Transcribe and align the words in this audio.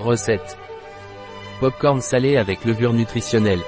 Recette. 0.00 0.56
Popcorn 1.58 2.00
salé 2.00 2.36
avec 2.36 2.64
levure 2.64 2.92
nutritionnelle. 2.92 3.62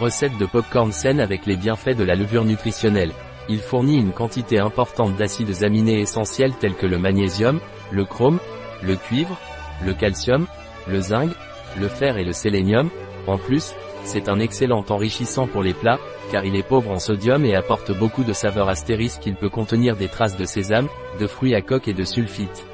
Recette 0.00 0.38
de 0.38 0.46
popcorn 0.46 0.90
saine 0.90 1.20
avec 1.20 1.44
les 1.44 1.56
bienfaits 1.56 1.96
de 1.96 2.04
la 2.04 2.14
levure 2.14 2.46
nutritionnelle. 2.46 3.12
Il 3.50 3.58
fournit 3.58 3.98
une 3.98 4.12
quantité 4.12 4.58
importante 4.58 5.16
d'acides 5.16 5.64
aminés 5.64 6.00
essentiels 6.00 6.54
tels 6.54 6.74
que 6.74 6.86
le 6.86 6.98
magnésium, 6.98 7.60
le 7.90 8.06
chrome, 8.06 8.38
le 8.82 8.96
cuivre, 8.96 9.38
le 9.84 9.92
calcium, 9.92 10.46
le 10.86 11.00
zinc, 11.00 11.30
le 11.78 11.88
fer 11.88 12.16
et 12.16 12.24
le 12.24 12.32
sélénium. 12.32 12.88
En 13.26 13.36
plus, 13.36 13.74
c'est 14.04 14.30
un 14.30 14.40
excellent 14.40 14.84
enrichissant 14.88 15.46
pour 15.46 15.62
les 15.62 15.74
plats, 15.74 15.98
car 16.32 16.46
il 16.46 16.56
est 16.56 16.66
pauvre 16.66 16.90
en 16.90 16.98
sodium 16.98 17.44
et 17.44 17.54
apporte 17.54 17.92
beaucoup 17.92 18.24
de 18.24 18.32
saveurs 18.32 18.70
astérisques 18.70 19.20
qu'il 19.20 19.34
peut 19.34 19.50
contenir 19.50 19.94
des 19.94 20.08
traces 20.08 20.38
de 20.38 20.46
sésame, 20.46 20.88
de 21.20 21.26
fruits 21.26 21.54
à 21.54 21.60
coque 21.60 21.88
et 21.88 21.94
de 21.94 22.04
sulfite. 22.04 22.64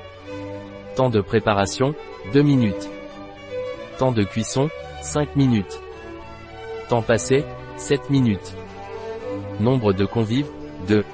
Temps 0.96 1.10
de 1.10 1.20
préparation, 1.20 1.92
2 2.32 2.42
minutes. 2.42 2.88
Temps 3.98 4.12
de 4.12 4.22
cuisson, 4.22 4.68
5 5.02 5.34
minutes. 5.34 5.80
Temps 6.88 7.02
passé, 7.02 7.44
7 7.76 8.10
minutes. 8.10 8.54
Nombre 9.58 9.92
de 9.92 10.04
convives, 10.04 10.50
2. 10.86 11.04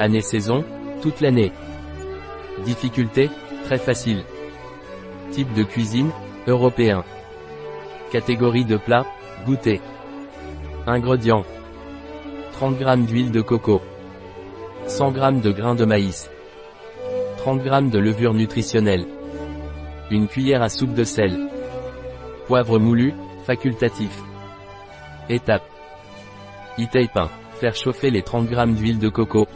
Année-saison, 0.00 0.64
toute 1.00 1.22
l'année. 1.22 1.50
Difficulté, 2.66 3.30
très 3.64 3.78
facile. 3.78 4.22
Type 5.30 5.54
de 5.54 5.62
cuisine, 5.62 6.10
européen. 6.46 7.04
Catégorie 8.10 8.66
de 8.66 8.76
plat, 8.76 9.06
goûter. 9.46 9.80
Ingrédients. 10.86 11.44
30 12.52 12.78
g 12.78 12.96
d'huile 13.06 13.30
de 13.30 13.40
coco. 13.40 13.80
100 14.86 15.14
g 15.14 15.40
de 15.40 15.52
grains 15.52 15.74
de 15.74 15.86
maïs. 15.86 16.30
30 17.44 17.62
g 17.62 17.90
de 17.90 17.98
levure 17.98 18.32
nutritionnelle. 18.32 19.06
Une 20.10 20.28
cuillère 20.28 20.62
à 20.62 20.70
soupe 20.70 20.94
de 20.94 21.04
sel. 21.04 21.50
Poivre 22.46 22.78
moulu, 22.78 23.12
facultatif. 23.44 24.18
Étape. 25.28 25.62
E-tape 26.78 27.14
1. 27.14 27.28
Faire 27.60 27.76
chauffer 27.76 28.10
les 28.10 28.22
30 28.22 28.48
g 28.48 28.66
d'huile 28.68 28.98
de 28.98 29.10
coco. 29.10 29.46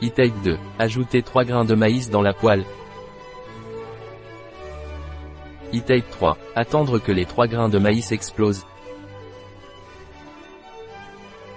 E-tape 0.00 0.42
2. 0.44 0.58
Ajouter 0.78 1.22
3 1.22 1.42
grains 1.42 1.64
de 1.64 1.74
maïs 1.74 2.08
dans 2.08 2.22
la 2.22 2.32
poêle. 2.32 2.62
E-tape 5.74 6.08
3. 6.08 6.38
Attendre 6.54 7.00
que 7.00 7.10
les 7.10 7.24
3 7.24 7.48
grains 7.48 7.68
de 7.68 7.80
maïs 7.80 8.12
explosent. 8.12 8.64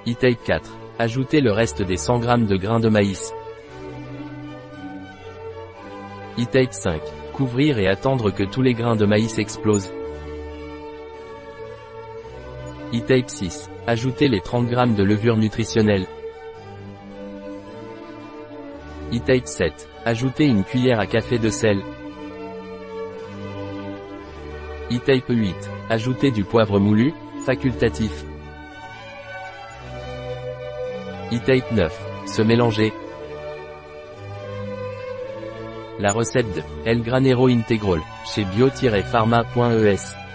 E-tape 0.07 0.43
4. 0.43 0.86
Ajouter 0.99 1.41
le 1.41 1.51
reste 1.51 1.83
des 1.83 1.95
100 1.95 2.23
g 2.23 2.27
de 2.47 2.57
grains 2.57 2.79
de 2.79 2.89
maïs. 2.89 3.31
E-tape 6.39 6.73
5. 6.73 6.99
Couvrir 7.33 7.77
et 7.77 7.87
attendre 7.87 8.31
que 8.31 8.43
tous 8.43 8.63
les 8.63 8.73
grains 8.73 8.95
de 8.95 9.05
maïs 9.05 9.37
explosent. 9.37 9.93
E-tape 12.95 13.29
6. 13.29 13.69
Ajouter 13.85 14.27
les 14.27 14.41
30 14.41 14.69
g 14.69 14.75
de 14.95 15.03
levure 15.03 15.37
nutritionnelle. 15.37 16.07
E-tape 19.13 19.45
7. 19.45 19.87
Ajouter 20.03 20.45
une 20.45 20.63
cuillère 20.63 20.99
à 20.99 21.05
café 21.05 21.37
de 21.37 21.49
sel. 21.49 21.79
E-tape 24.91 25.29
8. 25.29 25.55
Ajouter 25.91 26.31
du 26.31 26.43
poivre 26.43 26.79
moulu, 26.79 27.13
facultatif. 27.45 28.25
E-tape 31.31 31.65
9. 31.71 31.93
Se 32.25 32.41
mélanger. 32.41 32.93
La 35.99 36.13
recette 36.13 36.53
de 36.53 36.63
El 36.85 37.03
Granero 37.03 37.49
Integral, 37.49 38.01
chez 38.25 38.45
bio-pharma.es. 38.55 40.26